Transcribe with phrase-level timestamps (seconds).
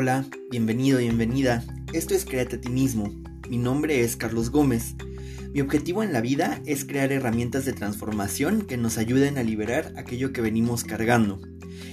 [0.00, 1.64] Hola, bienvenido, bienvenida.
[1.92, 3.12] Esto es Créate a ti mismo.
[3.50, 4.94] Mi nombre es Carlos Gómez.
[5.52, 9.92] Mi objetivo en la vida es crear herramientas de transformación que nos ayuden a liberar
[9.96, 11.40] aquello que venimos cargando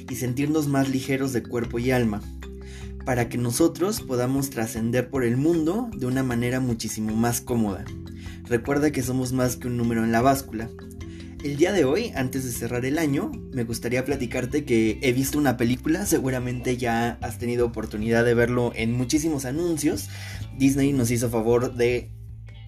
[0.08, 2.22] y sentirnos más ligeros de cuerpo y alma,
[3.06, 7.86] para que nosotros podamos trascender por el mundo de una manera muchísimo más cómoda.
[8.44, 10.70] Recuerda que somos más que un número en la báscula
[11.44, 15.38] el día de hoy, antes de cerrar el año, me gustaría platicarte que he visto
[15.38, 20.10] una película, seguramente ya has tenido oportunidad de verlo en muchísimos anuncios.
[20.58, 22.12] Disney nos hizo favor de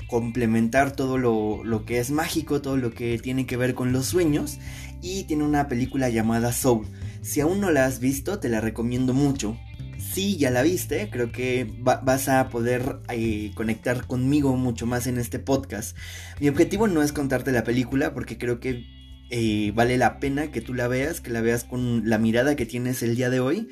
[0.10, 4.06] complementar todo lo, lo, que es mágico, todo lo que tiene que ver con los
[4.06, 4.60] sueños
[5.02, 6.88] y tiene una película llamada Soul.
[7.22, 9.58] Si aún no la has visto, te la recomiendo mucho
[10.00, 15.18] si ya la viste, creo que vas a poder eh, conectar conmigo mucho más en
[15.18, 15.98] este podcast.
[16.40, 18.86] Mi objetivo no es contarte la película porque creo que
[19.30, 22.66] eh, vale la pena que tú la veas, que la veas con la mirada que
[22.66, 23.68] tienes el día de hoy,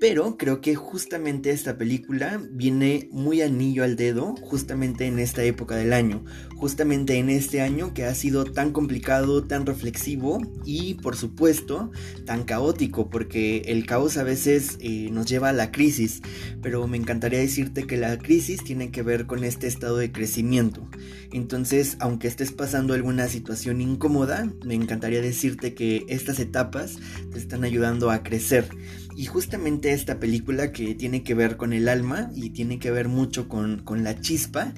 [0.00, 5.76] pero creo que justamente esta película viene muy anillo al dedo, justamente en esta época
[5.76, 6.24] del año,
[6.56, 11.92] justamente en este año que ha sido tan complicado, tan reflexivo y por supuesto
[12.24, 16.22] tan caótico, porque el caos a veces eh, nos lleva a la crisis,
[16.62, 20.88] pero me encantaría decirte que la crisis tiene que ver con este estado de crecimiento.
[21.32, 26.98] Entonces, aunque estés pasando alguna situación incómoda, me encantaría decirte que estas etapas
[27.30, 28.68] te están ayudando a crecer.
[29.20, 33.08] Y justamente esta película que tiene que ver con el alma y tiene que ver
[33.08, 34.72] mucho con, la chispa,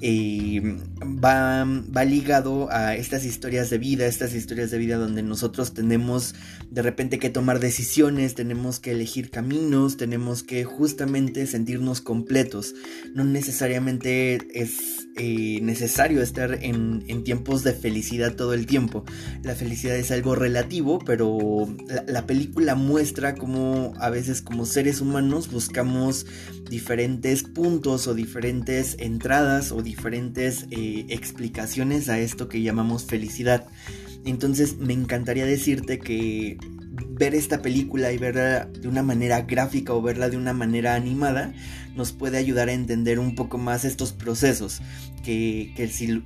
[0.00, 5.74] eh, va, va ligado a estas historias de vida, estas historias de vida donde nosotros
[5.74, 6.34] tenemos
[6.70, 12.74] de repente que tomar decisiones, tenemos que elegir caminos, tenemos que justamente sentirnos completos.
[13.14, 19.04] No necesariamente es eh, necesario estar en, tiempos de felicidad todo el tiempo.
[19.44, 21.68] La felicidad es algo relativo, pero
[22.08, 26.26] la, película muestra cómo a veces como seres humanos buscamos
[26.68, 33.66] diferentes puntos o diferentes entradas o diferentes eh, explicaciones a esto que llamamos felicidad.
[34.24, 36.58] Entonces me encantaría decirte que
[37.14, 41.52] ver esta película y verla de una manera gráfica o verla de una manera animada
[41.94, 44.80] nos puede ayudar a entender un poco más estos procesos.
[45.22, 45.72] Que,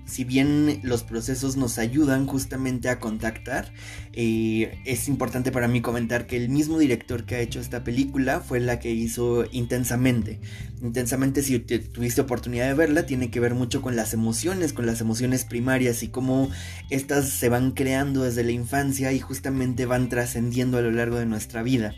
[0.06, 3.72] si, bien los procesos nos ayudan justamente a contactar,
[4.12, 8.40] eh, es importante para mí comentar que el mismo director que ha hecho esta película
[8.40, 10.40] fue la que hizo Intensamente.
[10.82, 15.00] Intensamente, si tuviste oportunidad de verla, tiene que ver mucho con las emociones, con las
[15.00, 16.50] emociones primarias y cómo
[16.88, 21.26] estas se van creando desde la infancia y justamente van trascendiendo a lo largo de
[21.26, 21.94] nuestra vida.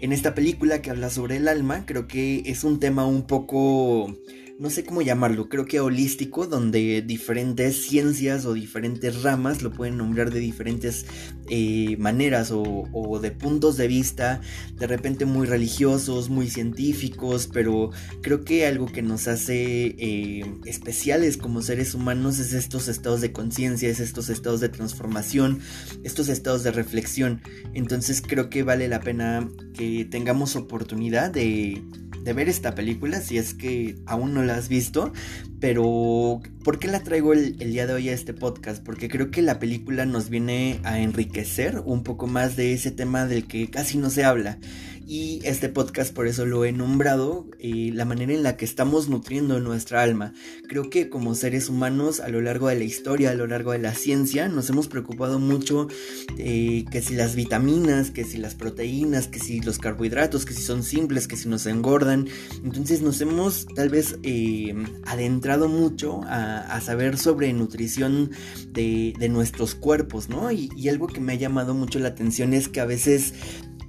[0.00, 4.14] En esta película que habla sobre el alma, creo que es un tema un poco
[4.58, 9.96] no sé cómo llamarlo, creo que holístico, donde diferentes ciencias o diferentes ramas lo pueden
[9.96, 11.06] nombrar de diferentes
[11.48, 14.40] eh, maneras o, de puntos de vista,
[14.74, 21.36] de repente muy religiosos, muy científicos, pero creo que algo que nos hace eh, especiales
[21.36, 25.60] como seres humanos es estos estados de conciencia, es estos estados de transformación,
[26.02, 27.42] estos estados de reflexión.
[27.74, 31.80] Entonces creo que vale la pena que tengamos oportunidad de
[32.28, 35.14] de ver esta película si es que aún no la has visto.
[35.60, 38.84] Pero, ¿por qué la traigo el, el, día de hoy a este podcast?
[38.84, 43.24] Porque creo que la película nos viene a enriquecer un poco más de ese tema
[43.24, 44.58] del que casi no se habla
[45.08, 49.08] y este podcast por eso lo he nombrado, eh, la manera en la que estamos
[49.08, 50.34] nutriendo nuestra alma.
[50.68, 53.78] Creo que como seres humanos a lo largo de la historia, a lo largo de
[53.78, 55.88] la ciencia, nos hemos preocupado mucho
[56.36, 60.60] eh, que si las vitaminas, que si las proteínas, que si los carbohidratos, que si
[60.60, 62.28] son simples, que si nos engordan.
[62.62, 64.74] Entonces nos hemos tal vez eh,
[65.06, 68.30] adentrado mucho a, saber sobre nutrición
[68.72, 70.50] de, nuestros cuerpos, ¿no?
[70.52, 73.32] Y algo que me ha llamado mucho la atención es que a veces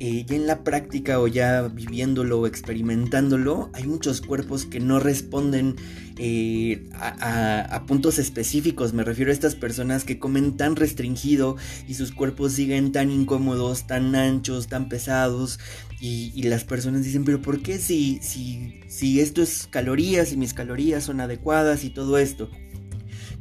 [0.02, 4.98] eh, ya en la práctica o ya viviéndolo o experimentándolo, hay muchos cuerpos que no
[4.98, 5.76] responden
[6.18, 8.94] eh, a, puntos específicos.
[8.94, 13.88] Me refiero a estas personas que comen tan restringido y sus cuerpos siguen tan incómodos,
[13.88, 15.60] tan anchos, tan pesados.
[16.00, 20.54] Y, las personas dicen, pero ¿por qué si, si, si esto es calorías y mis
[20.54, 22.50] calorías son adecuadas y todo esto?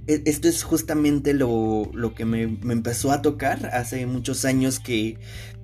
[0.08, 5.18] E, esto es justamente lo, que me, me, empezó a tocar hace muchos años que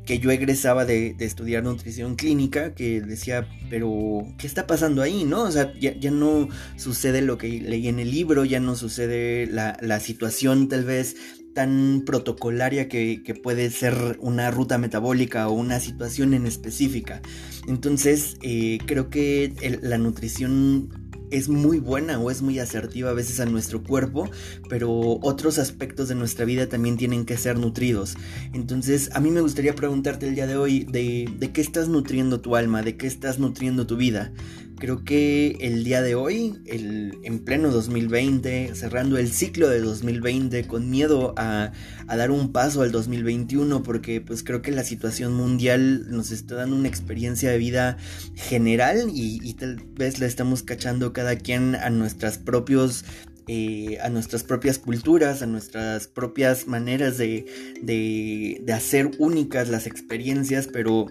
[0.05, 5.25] que yo egresaba de, estudiar nutrición clínica, que decía, pero ¿qué está pasando ahí?
[5.25, 5.43] ¿No?
[5.43, 10.01] O sea, ya, no sucede lo que leí en el libro, ya no sucede la,
[10.01, 11.17] situación tal vez
[11.55, 17.23] tan protocolaria que, puede ser una ruta metabólica o una situación en específica.
[17.69, 21.04] Entonces, eh, creo que la nutrición
[21.35, 24.31] es muy buena o es muy asertiva a veces a nuestro cuerpo,
[24.69, 24.91] pero
[25.23, 28.17] otros aspectos de nuestra vida también tienen que ser nutridos.
[28.53, 32.41] Entonces, a mí me gustaría preguntarte el día de hoy de, de qué estás nutriendo
[32.41, 34.33] tu alma, de qué estás nutriendo tu vida.
[34.79, 40.67] Creo que el día de hoy, el, en pleno 2020, cerrando el ciclo de 2020,
[40.67, 41.71] con miedo a,
[42.09, 46.57] a, dar un paso al 2021, porque pues creo que la situación mundial nos está
[46.57, 47.99] dando una experiencia de vida
[48.35, 53.05] general y, tal vez la estamos cachando cada quien a nuestras propios
[53.47, 57.45] eh, a nuestras propias culturas, a nuestras propias maneras de,
[57.83, 61.07] de, de hacer únicas las experiencias, pero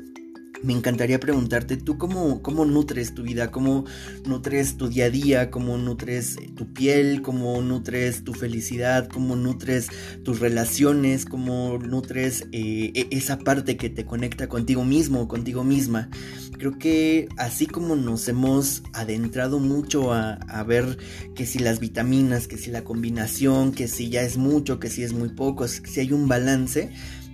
[0.64, 3.52] me encantaría preguntarte, ¿tú cómo, cómo nutres tu vida?
[3.52, 3.86] ¿Cómo
[4.26, 5.52] nutres tu día a día?
[5.52, 7.22] ¿Cómo nutres tu piel?
[7.22, 9.10] ¿Cómo nutres tu felicidad?
[9.10, 9.90] ¿Cómo nutres
[10.24, 11.26] tus relaciones?
[11.26, 16.10] ¿Cómo nutres eh, e, esa parte que te conecta contigo mismo, contigo misma?
[16.58, 20.98] Creo que así como nos hemos adentrado mucho a, a ver
[21.36, 25.04] que si las vitaminas, que si la combinación, que si ya es mucho, que si
[25.04, 26.94] es muy poco, si hay un balance,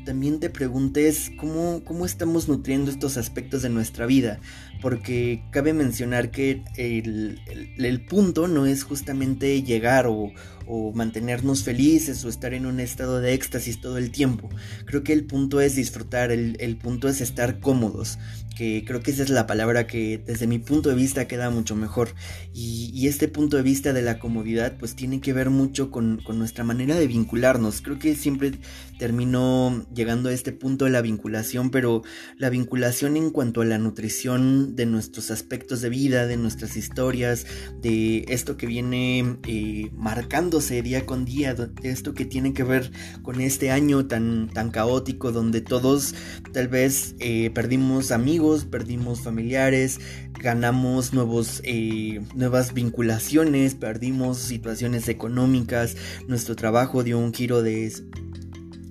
[0.09, 4.39] también te preguntes cómo, cómo estamos nutriendo estos aspectos de nuestra vida,
[4.81, 7.39] porque cabe mencionar que el,
[7.77, 10.31] el, punto no es justamente llegar o,
[10.67, 14.49] o, mantenernos felices o estar en un estado de éxtasis todo el tiempo.
[14.85, 18.19] Creo que el punto es disfrutar, el, el punto es estar cómodos,
[18.55, 21.75] que creo que esa es la palabra que desde mi punto de vista queda mucho
[21.75, 22.09] mejor.
[22.53, 26.21] Y, y este punto de vista de la comodidad pues tiene que ver mucho con,
[26.23, 27.81] con nuestra manera de vincularnos.
[27.81, 28.51] Creo que siempre
[28.97, 32.03] termino llegando a este punto de la vinculación, pero
[32.37, 37.45] la vinculación en cuanto a la nutrición de nuestros aspectos de vida, de nuestras historias,
[37.81, 42.91] de esto que viene eh, marcándose día con día, de esto que tiene que ver
[43.21, 46.15] con este año tan, tan caótico donde todos
[46.53, 49.99] tal vez eh, perdimos amigos, perdimos familiares,
[50.39, 55.95] ganamos nuevos, eh, nuevas vinculaciones, perdimos situaciones económicas,
[56.27, 57.93] nuestro trabajo dio un giro de,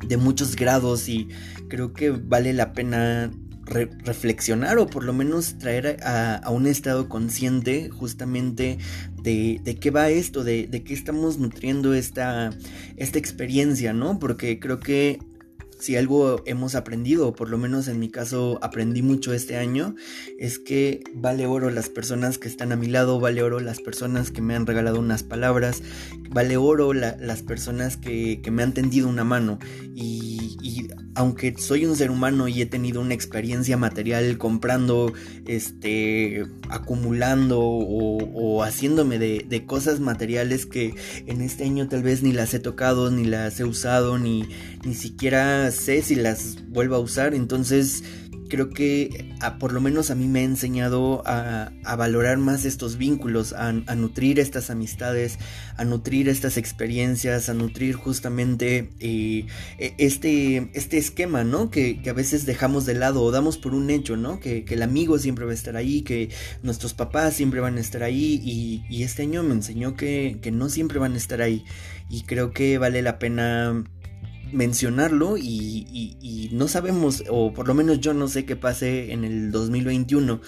[0.07, 1.29] de muchos grados y
[1.69, 3.31] creo que vale la pena
[3.71, 8.79] re reflexionar o por lo menos traer a, a un estado consciente justamente
[9.23, 12.51] de, de qué va esto, de, de, qué estamos nutriendo esta,
[12.97, 14.19] esta experiencia, ¿no?
[14.19, 15.19] Porque creo que
[15.79, 19.95] si algo hemos aprendido, por lo menos en mi caso aprendí mucho este año,
[20.39, 24.31] es que vale oro las personas que están a mi lado, vale oro las personas
[24.31, 25.83] que me han regalado unas palabras,
[26.31, 29.59] vale oro la, las personas que, que, me han tendido una mano.
[29.95, 35.13] Y, y, aunque soy un ser humano y he tenido una experiencia material comprando,
[35.47, 40.95] este, acumulando o, o haciéndome de, de cosas materiales que
[41.27, 44.49] en este año tal vez ni las he tocado, ni las he usado, ni,
[44.85, 48.03] ni siquiera sé si las vuelvo a usar, entonces
[48.49, 52.97] creo que a, por lo menos a mí me ha enseñado a, valorar más estos
[52.97, 55.39] vínculos, a, nutrir estas amistades,
[55.77, 59.47] a nutrir estas experiencias, a nutrir justamente eh,
[59.99, 61.71] este, este esquema, ¿no?
[61.71, 64.41] Que, a veces dejamos de lado o damos por un hecho, ¿no?
[64.41, 66.31] Que, que, el amigo siempre va a estar ahí, que
[66.63, 70.51] nuestros papás siempre van a estar ahí y, y este año me enseñó que, que
[70.51, 71.65] no siempre van a estar ahí
[72.09, 73.85] y creo que vale la pena
[74.53, 79.51] mencionarlo y, no sabemos, o por lo menos yo no sé qué pase en el
[79.51, 80.41] 2021,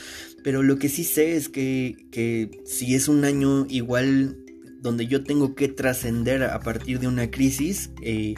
[0.43, 4.39] pero lo que sí sé es que, si es un año igual
[4.81, 8.35] donde yo tengo que trascender a partir de una crisis, eh,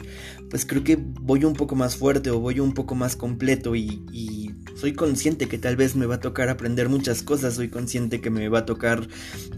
[0.49, 4.42] pues creo que voy un poco más fuerte o voy un poco más completo y,
[4.75, 8.29] soy consciente que tal vez me va a tocar aprender muchas cosas, soy consciente que
[8.29, 9.07] me va a tocar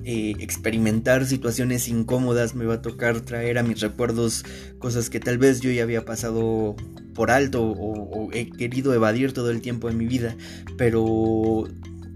[0.04, 4.44] eh, experimentar situaciones incómodas, me va a tocar traer a mis recuerdos
[4.80, 6.76] cosas que tal vez yo ya había pasado
[7.14, 10.36] por alto o, o he querido evadir todo el tiempo de mi vida,
[10.78, 11.66] pero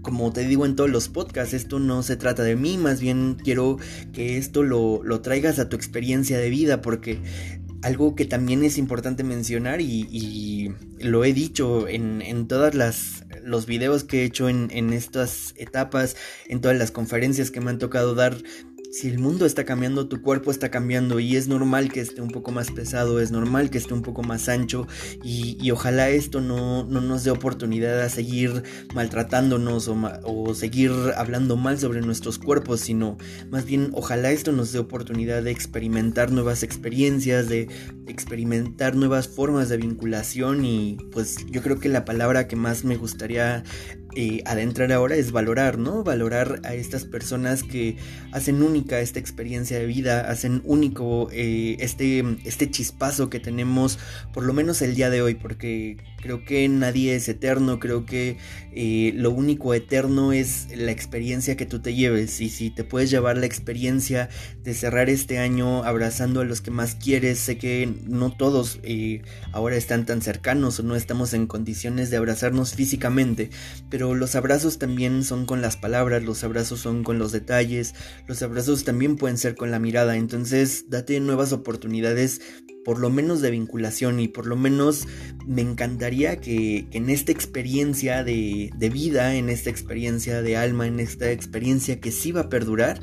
[0.02, 3.36] como te digo en todos los podcasts, esto no se trata de mí, más bien
[3.42, 3.76] quiero
[4.12, 7.18] que esto lo, lo traigas a tu experiencia de vida, porque
[7.82, 13.24] algo que también es importante mencionar y, y lo he dicho en, en todas las
[13.42, 17.70] los videos que he hecho en, en estas etapas, en todas las conferencias que me
[17.70, 18.36] han tocado dar,
[18.90, 22.30] si el mundo está cambiando, tu cuerpo está cambiando y es normal que esté un
[22.30, 24.86] poco más pesado, es normal que esté un poco más ancho
[25.22, 31.56] y, ojalá esto no, no, nos dé oportunidad a seguir maltratándonos o, o, seguir hablando
[31.56, 33.16] mal sobre nuestros cuerpos, sino
[33.50, 37.68] más bien ojalá esto nos dé oportunidad de experimentar nuevas experiencias, de
[38.08, 42.96] experimentar nuevas formas de vinculación y pues yo creo que la palabra que más me
[42.96, 43.62] gustaría
[44.14, 46.02] eh, adentrar ahora es valorar, ¿no?
[46.04, 47.96] Valorar a estas personas que
[48.32, 53.98] hacen única esta experiencia de vida, hacen único eh, este, este chispazo que tenemos,
[54.32, 58.36] por lo menos el día de hoy, porque Creo que nadie es eterno, creo que
[58.72, 62.40] eh, lo único eterno es la experiencia que tú te lleves.
[62.40, 64.28] Y si te puedes llevar la experiencia
[64.62, 69.22] de cerrar este año abrazando a los que más quieres, sé que no todos eh,
[69.52, 73.50] ahora están tan cercanos o no estamos en condiciones de abrazarnos físicamente,
[73.88, 77.94] pero los abrazos también son con las palabras, los abrazos son con los detalles,
[78.26, 80.16] los abrazos también pueden ser con la mirada.
[80.16, 82.40] Entonces, date nuevas oportunidades
[82.84, 85.06] por lo menos de vinculación y por lo menos
[85.46, 91.00] me encantaría que, en esta experiencia de, de, vida, en esta experiencia de alma, en
[91.00, 93.00] esta experiencia que sí va a perdurar,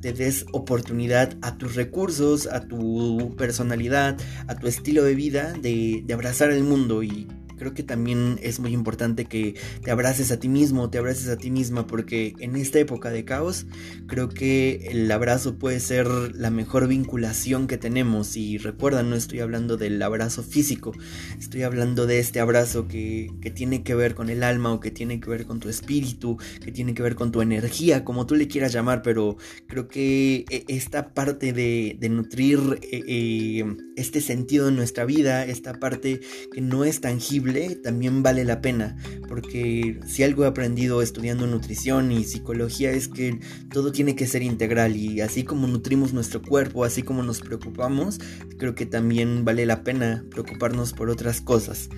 [0.00, 6.02] te des oportunidad a tus recursos, a tu personalidad, a tu estilo de vida de,
[6.04, 7.28] de abrazar el mundo y
[7.60, 11.36] creo que también es muy importante que te abraces a ti mismo, te abraces a
[11.36, 13.66] ti misma, porque en esta época de caos,
[14.06, 18.34] creo que el abrazo puede ser la mejor vinculación que tenemos.
[18.34, 20.92] Y recuerda, no estoy hablando del abrazo físico,
[21.38, 24.90] estoy hablando de este abrazo que, que tiene que ver con el alma o que
[24.90, 28.36] tiene que ver con tu espíritu, que tiene que ver con tu energía, como tú
[28.36, 29.36] le quieras llamar, pero
[29.68, 32.58] creo que e, esta parte de, de nutrir
[32.90, 37.49] eh, eh, este sentido en nuestra vida, esta parte que no es tangible,
[37.82, 38.96] también vale la pena,
[39.28, 43.40] porque si algo he aprendido estudiando nutrición y psicología es que
[43.72, 48.20] todo tiene que ser integral y así como nutrimos nuestro cuerpo, así como nos preocupamos,
[48.58, 51.88] creo que también vale la pena preocuparnos por otras cosas.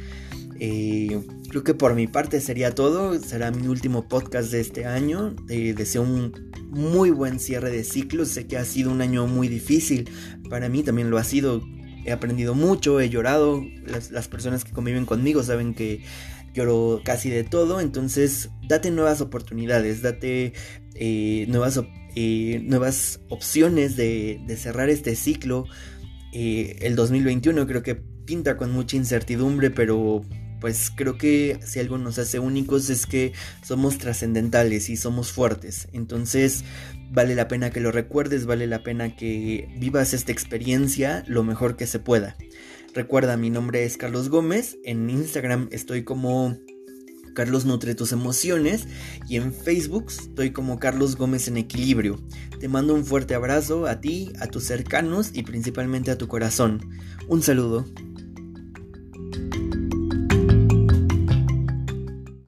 [0.65, 3.19] Eh, creo que por mi parte sería todo.
[3.19, 5.35] Será mi último podcast de este año.
[5.49, 8.25] Eh, deseo un muy buen cierre de ciclo.
[8.25, 10.09] Sé que ha sido un año muy difícil.
[10.49, 11.63] Para mí también lo ha sido
[12.05, 16.03] he aprendido mucho, he llorado, las, personas que conviven conmigo saben que
[16.55, 20.53] lloro casi de todo, entonces date nuevas oportunidades, date
[20.95, 21.81] eh, nuevas,
[22.15, 25.67] eh, nuevas opciones de, cerrar este ciclo.
[26.33, 30.23] Eh, el 2021 creo que pinta con mucha incertidumbre, pero
[30.61, 33.33] pues creo que si algo nos hace únicos es que
[33.65, 35.89] somos trascendentales y somos fuertes.
[35.93, 36.65] Entonces
[37.13, 41.77] vale la pena que lo recuerdes, vale la pena que vivas esta experiencia lo mejor
[41.77, 42.37] que se pueda.
[42.95, 46.57] Recuerda, mi nombre es Carlos Gómez, en Instagram estoy como
[47.35, 48.87] Carlos Nutre tus emociones
[49.29, 52.19] y en Facebook estoy como Carlos Gómez en equilibrio.
[52.61, 56.81] Te mando un fuerte abrazo a ti, a tus cercanos y principalmente a tu corazón.
[57.29, 57.87] Un saludo.